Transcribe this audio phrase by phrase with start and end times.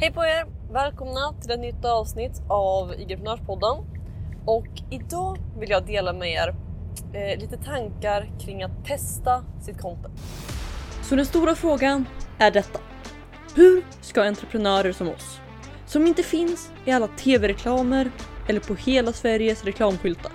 [0.00, 0.46] Hej på er!
[0.72, 3.76] Välkomna till ett nytt avsnitt av entreprenörspodden.
[4.46, 6.54] Och idag vill jag dela med er
[7.14, 10.20] eh, lite tankar kring att testa sitt content.
[11.02, 12.04] Så den stora frågan
[12.38, 12.80] är detta.
[13.54, 15.40] Hur ska entreprenörer som oss,
[15.86, 18.10] som inte finns i alla tv-reklamer
[18.48, 20.32] eller på hela Sveriges reklamskyltar.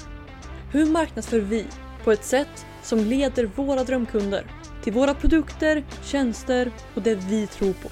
[0.71, 1.65] Hur marknadsför vi
[2.03, 4.45] på ett sätt som leder våra drömkunder
[4.83, 7.89] till våra produkter, tjänster och det vi tror på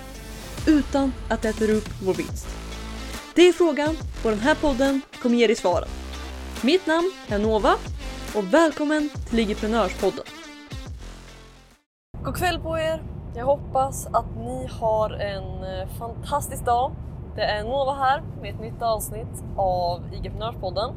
[0.67, 2.47] utan att det äter upp vår vinst?
[3.35, 5.89] Det är frågan och den här podden kommer ge dig svaren.
[6.63, 7.73] Mitt namn är Nova
[8.35, 10.25] och välkommen till Ligiprenörspodden.
[12.23, 13.03] God kväll på er!
[13.35, 16.91] Jag hoppas att ni har en eh, fantastisk dag.
[17.35, 20.93] Det är Nova här med ett nytt avsnitt av IG-prenörspodden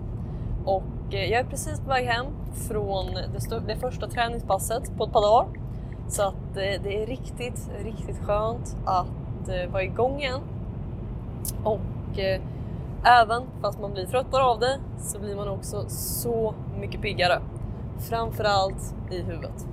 [0.64, 2.26] och eh, jag är precis på väg hem
[2.68, 5.48] från det, det första träningspasset på ett par dagar.
[6.08, 10.40] Så att eh, det är riktigt, riktigt skönt att att eh, vara igång igen.
[11.64, 12.40] Och eh,
[13.04, 17.40] även fast man blir tröttare av det så blir man också så mycket piggare.
[17.98, 19.66] Framförallt i huvudet.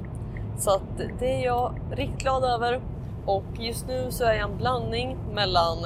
[0.58, 2.81] Så att det är jag riktigt glad över
[3.25, 5.78] och just nu så är jag en blandning mellan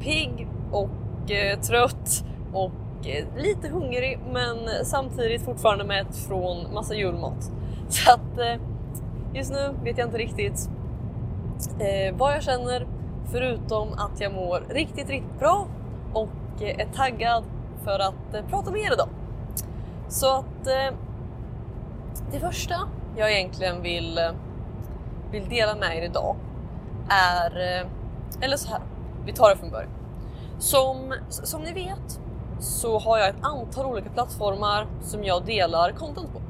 [0.00, 7.50] pigg och eh, trött och eh, lite hungrig men samtidigt fortfarande mätt från massa julmat.
[7.88, 8.60] Så att eh,
[9.34, 10.68] just nu vet jag inte riktigt
[11.78, 12.86] eh, vad jag känner
[13.32, 15.66] förutom att jag mår riktigt, riktigt bra
[16.12, 16.28] och
[16.60, 17.44] är taggad
[17.84, 19.08] för att eh, prata med er idag.
[20.08, 20.96] Så att eh,
[22.32, 22.74] det första
[23.16, 24.30] jag egentligen vill, eh,
[25.30, 26.36] vill dela med er idag
[27.08, 27.86] är, eh,
[28.40, 28.80] eller så här,
[29.24, 29.90] vi tar det från början.
[30.58, 32.20] Som, som ni vet
[32.60, 36.40] så har jag ett antal olika plattformar som jag delar content på.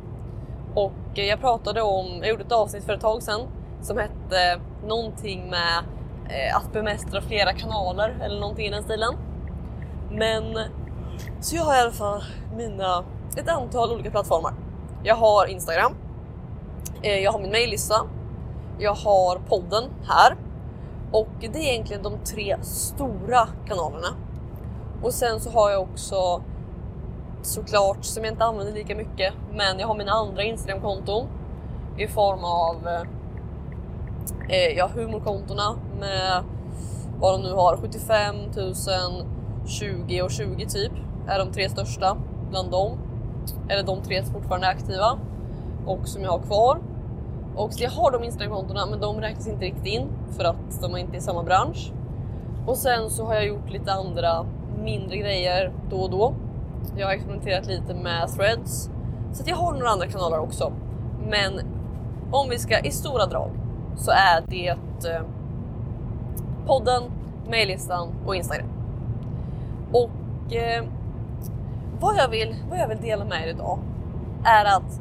[0.81, 3.41] Och jag pratade om, jag gjorde ett avsnitt för ett tag sedan
[3.81, 5.85] som hette någonting med
[6.29, 9.15] Eh, att bemästra flera kanaler eller någonting i den stilen.
[10.11, 10.59] Men
[11.41, 12.25] så jag har i alla fall
[12.57, 13.05] mina,
[13.37, 14.55] ett antal olika plattformar.
[15.03, 15.95] Jag har Instagram,
[17.05, 17.95] Eh, jag har min mejllista,
[18.79, 20.37] jag har podden här
[21.13, 24.09] och det är egentligen de tre stora kanalerna.
[25.03, 26.43] Och sen så har jag också
[27.43, 31.27] såklart, som jag inte använder lika mycket, men jag har mina andra Instagramkonton
[31.99, 33.03] i form av eh,
[34.49, 36.45] eh, ja, humorkontona med
[37.21, 38.75] vad de nu har, 75 000,
[39.67, 40.93] 20 och 20 typ
[41.29, 42.17] är de tre största
[42.51, 42.99] bland dem.
[43.69, 45.19] Eller de tre som fortfarande är aktiva
[45.87, 46.79] och som jag har kvar.
[47.57, 50.99] Och jag har de Instagramkontona men de räknas inte riktigt in för att de är
[50.99, 51.93] inte i samma bransch.
[52.67, 54.47] Och sen så har jag gjort lite andra
[54.79, 56.35] mindre grejer då och då.
[56.97, 58.91] Jag har experimenterat lite med threads.
[59.33, 60.73] Så jag har några andra kanaler också.
[61.29, 61.61] Men
[62.31, 63.51] om vi ska i stora drag
[63.97, 65.23] så är det eh,
[66.67, 67.03] podden,
[67.49, 68.69] mejllistan och Instagram.
[69.93, 70.85] Och eh,
[72.01, 73.79] vad, jag vill, vad jag vill dela med er idag
[74.45, 75.01] är att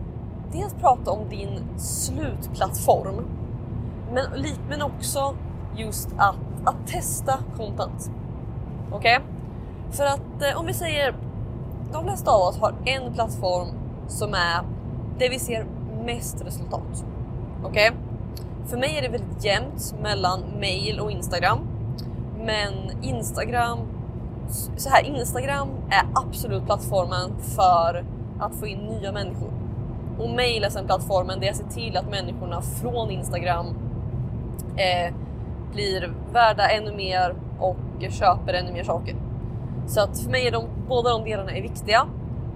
[0.51, 3.25] dels prata om din slutplattform,
[4.11, 4.25] men,
[4.69, 5.35] men också
[5.75, 8.11] just att, att testa content.
[8.91, 9.17] Okej?
[9.17, 9.33] Okay?
[9.91, 11.15] För att eh, om vi säger,
[11.91, 13.67] de flesta av oss har en plattform
[14.07, 14.63] som är
[15.19, 15.65] där vi ser
[16.05, 17.05] mest resultat.
[17.63, 17.89] Okej?
[17.89, 18.12] Okay?
[18.65, 21.59] För mig är det väldigt jämnt mellan mail och Instagram.
[22.45, 23.79] Men Instagram,
[24.77, 28.05] så här, Instagram är absolut plattformen för
[28.39, 29.53] att få in nya människor
[30.19, 33.67] och mail är sen plattformen där jag ser till att människorna från Instagram
[34.77, 35.13] eh,
[35.71, 37.77] blir värda ännu mer och
[38.09, 39.15] köper ännu mer saker.
[39.87, 42.07] Så att för mig är de, båda de delarna är viktiga.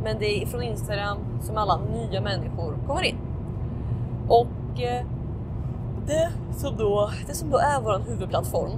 [0.03, 3.17] Men det är från Instagram som alla nya människor kommer in.
[4.27, 5.05] Och eh,
[6.07, 8.71] det, som då, det som då är vår huvudplattform,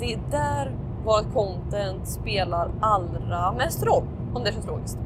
[0.00, 0.72] det är där
[1.04, 4.04] vårt content spelar allra mest roll,
[4.34, 4.98] om det känns logiskt.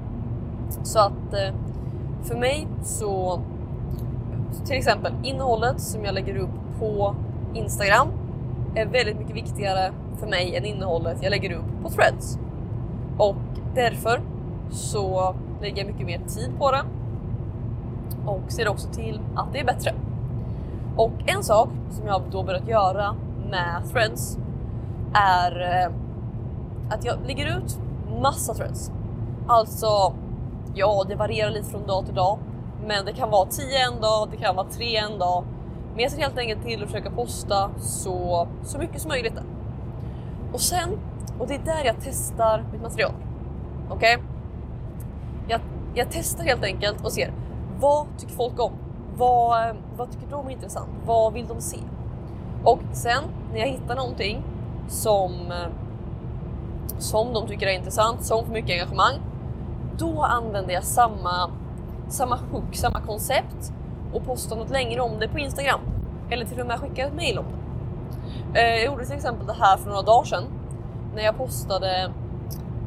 [0.82, 1.54] Så att eh,
[2.22, 3.41] för mig så,
[4.64, 7.14] till exempel innehållet som jag lägger upp på
[7.54, 8.08] Instagram
[8.74, 12.38] är väldigt mycket viktigare för mig än innehållet jag lägger upp på threads.
[13.18, 13.36] Och
[13.74, 14.21] därför
[14.71, 16.83] så lägger jag mycket mer tid på det
[18.26, 19.94] och ser också till att det är bättre.
[20.97, 23.15] Och en sak som jag då börjat göra
[23.51, 24.39] med threads
[25.15, 25.92] är eh,
[26.95, 27.78] att jag lägger ut
[28.21, 28.92] massa threads.
[29.47, 30.15] Alltså
[30.75, 32.39] Ja, det varierar lite från dag till dag,
[32.87, 35.45] men det kan vara 10 en dag, det kan vara 3 en dag.
[35.95, 39.34] Men jag ser helt enkelt till att försöka posta så, så mycket som möjligt.
[39.34, 39.45] Där.
[40.53, 40.98] Och sen,
[41.39, 43.13] och det är där jag testar mitt material.
[43.91, 44.16] Okej?
[44.16, 44.27] Okay?
[45.48, 45.60] Jag,
[45.95, 47.33] jag testar helt enkelt och ser
[47.81, 48.72] vad tycker folk om?
[49.21, 50.89] Vad, vad tycker de är intressant?
[51.07, 51.78] Vad vill de se?
[52.65, 54.43] Och sen när jag hittar någonting
[54.89, 55.33] som,
[56.99, 59.15] som de tycker är intressant, som får mycket engagemang.
[59.99, 61.51] Då använder jag samma,
[62.09, 63.72] samma hook, samma koncept
[64.13, 65.81] och postar något längre om det på Instagram.
[66.31, 67.45] Eller till och med skickar ett mail om
[68.53, 68.61] det.
[68.61, 70.45] Eh, jag gjorde till exempel det här för några dagar sedan
[71.15, 72.13] när jag postade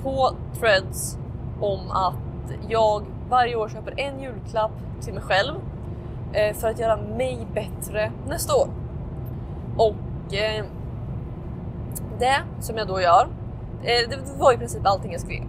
[0.03, 1.17] på threads
[1.61, 4.71] om att jag varje år köper en julklapp
[5.01, 5.53] till mig själv
[6.33, 8.67] Eh, för att göra mig bättre nästa år.
[9.77, 10.65] Och eh,
[12.19, 13.27] det som jag då gör,
[13.83, 15.43] eh, det var i princip allting jag skrev.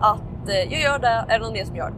[0.00, 1.96] Att eh, jag gör det, är det någon mer som gör det?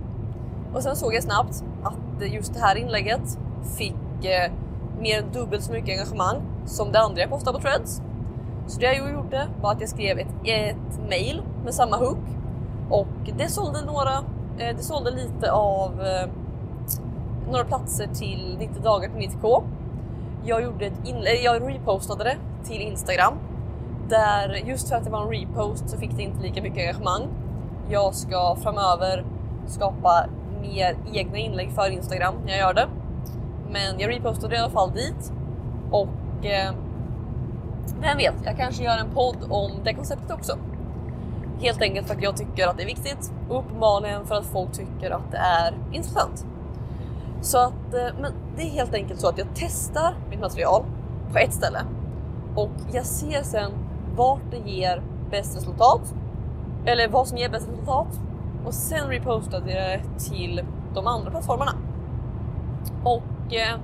[0.76, 3.38] Och sen såg jag snabbt att just det här inlägget
[3.76, 4.52] fick eh,
[5.00, 8.02] mer än dubbelt så mycket engagemang som det andra jag postade på threads.
[8.66, 12.24] Så det jag gjorde var att jag skrev ett, ett mail med samma hook
[12.90, 14.14] och det sålde några,
[14.58, 16.28] eh, det sålde lite av eh,
[17.50, 19.62] några platser till 90 dagar på 90k.
[20.44, 22.36] Jag, gjorde ett inlägg, jag repostade det
[22.68, 23.34] till Instagram
[24.08, 27.28] där just för att det var en repost så fick det inte lika mycket engagemang.
[27.90, 29.24] Jag ska framöver
[29.66, 30.26] skapa
[30.60, 32.88] mer egna inlägg för Instagram när jag gör det.
[33.70, 35.32] Men jag repostade i alla fall dit
[35.90, 36.72] och eh,
[38.00, 40.58] vem vet, jag kanske gör en podd om det konceptet också.
[41.60, 44.72] Helt enkelt för att jag tycker att det är viktigt och uppenbarligen för att folk
[44.72, 46.46] tycker att det är intressant.
[47.46, 50.84] Så att, eh, men det är helt enkelt så att jag testar mitt material
[51.32, 51.78] på ett ställe
[52.54, 53.72] och jag ser sen
[54.16, 56.14] vart det ger bäst resultat
[56.86, 58.20] eller vad som ger bäst resultat
[58.64, 60.62] och sen repostar jag det till
[60.94, 61.72] de andra plattformarna.
[63.04, 63.78] Och eh,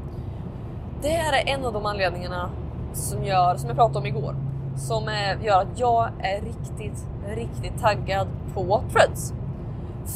[1.03, 2.50] det här är en av de anledningarna
[2.93, 4.37] som gör, som jag pratade om igår,
[4.76, 5.03] som
[5.43, 9.35] gör att jag är riktigt, riktigt taggad på Threads.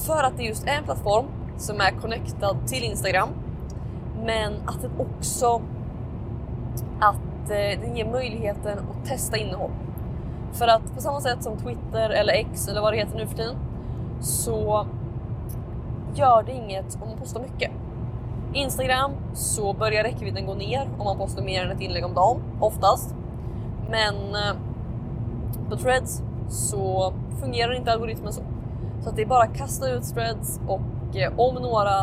[0.07, 1.27] För att det just är en plattform
[1.57, 3.29] som är connectad till Instagram,
[4.25, 5.63] men att den också
[7.01, 9.71] att eh, den ger möjligheten att testa innehåll.
[10.53, 13.37] För att på samma sätt som Twitter eller X eller vad det heter nu för
[13.37, 13.57] tiden
[14.21, 14.87] så
[16.15, 17.71] gör det inget om man postar mycket.
[18.55, 22.43] Instagram så börjar räckvidden gå ner om man postar mer än ett inlägg om dagen,
[22.61, 23.15] oftast.
[23.91, 24.57] Men eh,
[25.71, 28.43] på threads så fungerar inte algoritmen så.
[29.03, 30.81] Så att det är bara att kasta ut threads och
[31.37, 32.01] och om några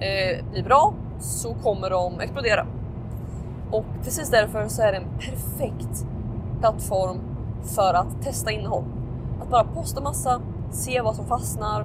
[0.00, 2.66] eh, blir bra så kommer de explodera.
[3.70, 6.06] Och precis därför så är det en perfekt
[6.60, 7.20] plattform
[7.62, 8.84] för att testa innehåll.
[9.42, 11.84] Att bara posta massa, se vad som fastnar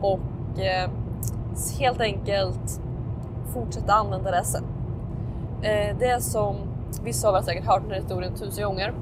[0.00, 0.90] och eh,
[1.78, 2.80] helt enkelt
[3.54, 4.64] fortsätta använda det sen.
[5.62, 6.56] Eh, det är som,
[7.02, 8.92] vissa av er säkert hört den här historien tusen gånger,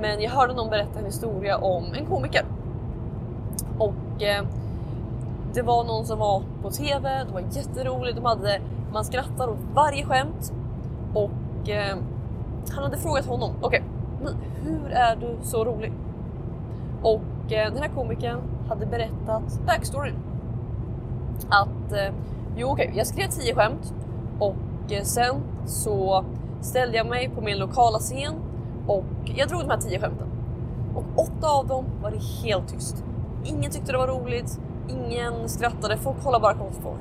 [0.00, 2.44] men jag hörde någon berätta en historia om en komiker.
[3.78, 4.44] Och eh,
[5.54, 8.60] det var någon som var på TV, det var jätteroligt, de hade,
[8.92, 10.52] man skrattar åt varje skämt
[11.14, 11.96] och eh,
[12.70, 13.82] han hade frågat honom, okej,
[14.20, 14.34] okay,
[14.64, 15.92] hur är du så rolig?
[17.02, 20.16] Och eh, den här komikern hade berättat backstoryn.
[21.48, 22.14] Att eh,
[22.56, 22.98] Jo okej, okay.
[22.98, 23.94] jag skrev 10 skämt
[24.38, 25.34] och eh, sen
[25.66, 26.24] så
[26.60, 28.34] ställde jag mig på min lokala scen
[28.86, 30.26] och jag drog de här 10 skämten.
[30.94, 33.04] Och åtta av dem var det helt tyst.
[33.44, 36.96] Ingen tyckte det var roligt, ingen skrattade, folk håller bara konstigt på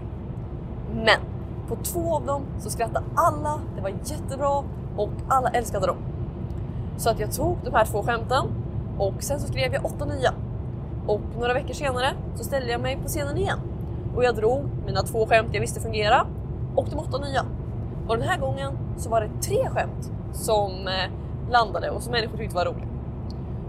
[0.94, 1.20] Men
[1.68, 4.64] på två av dem så skrattade alla, det var jättebra
[4.98, 5.98] och alla älskade dem.
[6.98, 8.46] Så att jag tog de här två skämten
[8.98, 10.34] och sen så skrev jag åtta nya.
[11.08, 13.60] Och några veckor senare så ställde jag mig på scenen igen
[14.16, 16.26] och jag drog mina två skämt jag visste fungera
[16.76, 17.46] och de åtta nya.
[18.08, 22.38] Och den här gången så var det tre skämt som eh, landade och som människor
[22.38, 22.88] tyckte var roliga.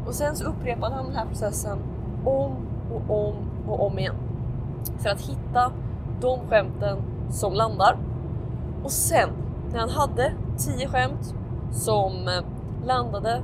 [0.07, 1.78] Och sen så upprepade han den här processen
[2.25, 2.57] om
[2.95, 3.35] och om
[3.69, 4.14] och om igen
[4.99, 5.73] för att hitta
[6.21, 6.99] de skämten
[7.31, 7.97] som landar.
[8.85, 9.28] Och sen
[9.73, 11.35] när han hade tio skämt
[11.71, 12.45] som eh,
[12.87, 13.42] landade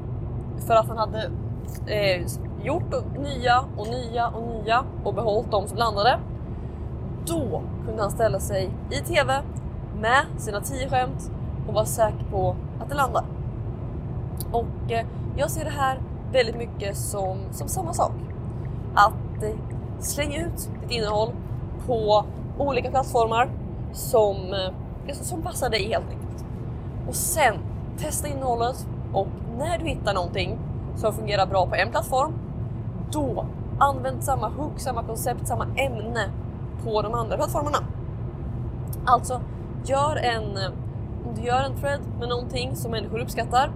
[0.66, 1.30] för att han hade
[1.86, 2.26] eh,
[2.62, 6.18] gjort nya och nya och nya och behållit de som landade
[7.26, 9.42] då kunde han ställa sig i TV
[10.00, 11.30] med sina 10 skämt
[11.68, 13.24] och vara säker på att det landar.
[14.52, 15.06] Och eh,
[15.36, 16.00] jag ser det här
[16.32, 18.12] väldigt mycket som, som samma sak.
[18.94, 19.50] Att eh,
[19.98, 21.32] Släng ut ditt innehåll
[21.86, 22.24] på
[22.58, 23.50] olika plattformar
[23.92, 24.36] som,
[25.06, 26.44] eh, som passar dig helt enkelt.
[27.08, 27.54] Och sen
[27.98, 29.28] testa innehållet och
[29.58, 30.58] när du hittar någonting
[30.96, 32.32] som fungerar bra på en plattform,
[33.12, 33.46] då
[33.78, 36.30] använd samma hook, samma koncept, samma ämne
[36.84, 37.78] på de andra plattformarna.
[39.04, 39.40] Alltså,
[39.84, 40.70] gör en, eh,
[41.26, 43.70] om du gör en thread med någonting som människor uppskattar,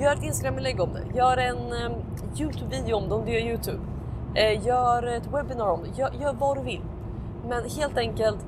[0.00, 1.92] gör ett Instagram-inlägg om det, gör en um,
[2.38, 3.78] Youtube-video om det om du gör Youtube,
[4.38, 6.82] Eh, gör ett webbinar om det, gör, gör vad du vill.
[7.48, 8.46] Men helt enkelt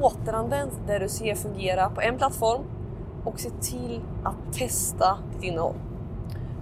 [0.00, 2.62] återanvänd det du ser fungera på en plattform
[3.24, 5.74] och se till att testa ditt innehåll.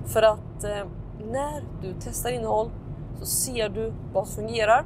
[0.06, 0.86] För att eh,
[1.32, 2.70] när du testar innehåll
[3.18, 4.84] så ser du vad som fungerar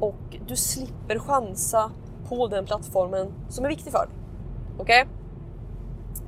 [0.00, 1.90] och du slipper chansa
[2.28, 4.16] på den plattformen som är viktig för dig.
[4.78, 5.02] Okej?
[5.02, 5.14] Okay?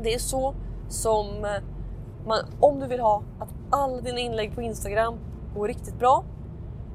[0.03, 0.55] Det är så
[0.89, 1.63] som eh,
[2.27, 5.15] man, om du vill ha att alla dina inlägg på Instagram
[5.55, 6.25] går riktigt bra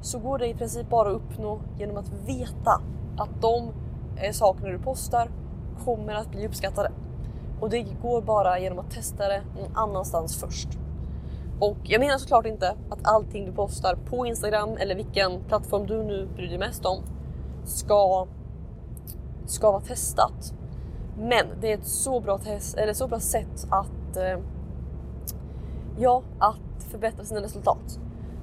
[0.06, 2.82] så går det i princip bara att uppnå genom att veta
[3.16, 3.72] att de
[4.16, 5.30] eh, sakerna du postar
[5.84, 6.92] kommer att bli uppskattade.
[7.60, 10.68] Och det går bara genom att testa det någon annanstans först.
[11.60, 16.02] Och jag menar såklart inte att allting du postar på Instagram eller vilken plattform du
[16.02, 17.02] nu bryr dig mest om
[17.64, 18.26] ska,
[19.46, 20.54] ska vara testat.
[21.18, 24.38] Men det är ett så bra, test, eller så bra sätt att, eh,
[25.98, 28.00] ja, att förbättra sina resultat.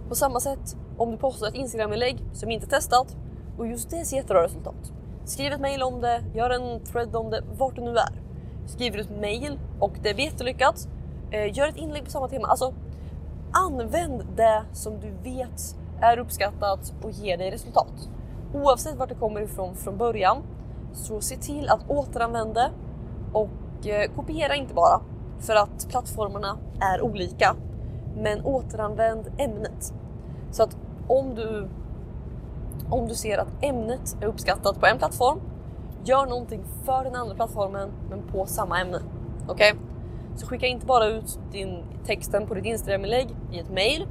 [0.10, 3.16] På samma sätt om du postar ett Instagram-inlägg som inte är testat
[3.58, 4.94] och just det ser jättebra resultat.
[5.26, 8.22] Skriv ett mail om det, gör en thread om det, vart du nu är.
[8.66, 10.88] Skriver du ett mail och det blir jättelyckat,
[11.32, 12.48] eh, gör ett inlägg på samma tema.
[12.48, 12.74] Alltså,
[13.52, 18.10] använd det som du vet är uppskattat och ger dig resultat.
[18.54, 20.38] Oavsett vart det kommer ifrån från början,
[20.94, 22.70] så se till att återanvända
[23.34, 25.02] och eh, kopiera inte bara
[25.40, 27.56] för att plattformarna är olika.
[28.16, 29.94] Men återanvänd ämnet.
[30.54, 31.68] Så att om du,
[32.90, 35.40] om du ser att ämnet är uppskattat på en plattform,
[36.04, 39.00] gör någonting för den andra plattformen men på samma ämne.
[39.48, 39.72] Okej?
[39.72, 39.84] Okay?
[40.36, 44.08] Så skicka inte bara ut din texten på ditt Instagram-inlägg i ett mail,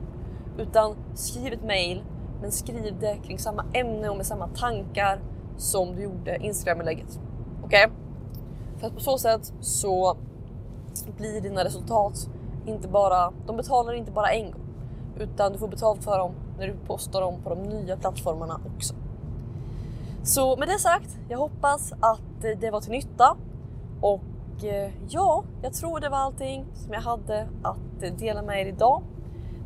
[0.58, 2.02] utan skriv ett mail
[2.40, 5.20] men skriv det kring samma ämne och med samma tankar
[5.56, 7.20] som du gjorde Instagram-inlägget.
[7.64, 7.86] Okej?
[7.86, 7.96] Okay?
[8.78, 10.16] För att på så sätt så
[11.16, 12.28] blir dina resultat
[12.66, 14.62] inte bara, de betalar inte bara en gång
[15.18, 18.94] utan du får betalt för dem när du postar dem på de nya plattformarna också.
[20.22, 23.36] Så med det sagt, jag hoppas att det var till nytta
[24.00, 28.66] och eh, ja, jag tror det var allting som jag hade att dela med er
[28.66, 29.02] idag.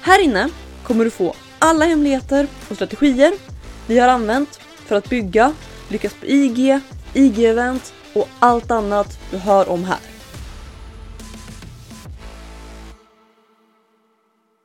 [0.00, 0.48] Här inne
[0.82, 3.34] kommer du få alla hemligheter och strategier
[3.86, 5.52] vi har använt för att bygga,
[5.88, 6.80] lyckas på IG,
[7.14, 10.13] IG-event och allt annat du hör om här.